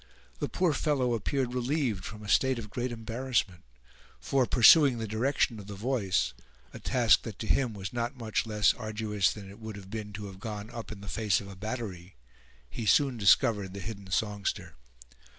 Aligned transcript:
The 0.39 0.49
poor 0.49 0.73
fellow 0.73 1.13
appeared 1.13 1.53
relieved 1.53 2.05
from 2.05 2.23
a 2.23 2.27
state 2.27 2.57
of 2.57 2.71
great 2.71 2.91
embarrassment; 2.91 3.61
for, 4.19 4.47
pursuing 4.47 4.97
the 4.97 5.07
direction 5.07 5.59
of 5.59 5.67
the 5.67 5.75
voice—a 5.75 6.79
task 6.79 7.21
that 7.21 7.37
to 7.37 7.45
him 7.45 7.75
was 7.75 7.93
not 7.93 8.17
much 8.17 8.47
less 8.47 8.73
arduous 8.73 9.31
that 9.33 9.45
it 9.47 9.59
would 9.59 9.75
have 9.75 9.91
been 9.91 10.11
to 10.13 10.25
have 10.25 10.39
gone 10.39 10.71
up 10.71 10.91
in 10.91 11.01
the 11.01 11.07
face 11.07 11.39
of 11.39 11.47
a 11.49 11.55
battery—he 11.55 12.85
soon 12.87 13.15
discovered 13.17 13.75
the 13.75 13.79
hidden 13.79 14.09
songster. 14.09 14.73